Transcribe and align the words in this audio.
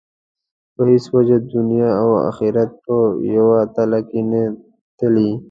په 0.73 0.81
هېڅ 0.89 1.05
وجه 1.15 1.37
دنیا 1.53 1.89
او 2.01 2.09
آخرت 2.29 2.71
په 2.85 2.95
یوه 3.35 3.59
تله 3.75 3.99
کې 4.09 4.21
نه 4.31 4.43
تلي. 4.97 5.29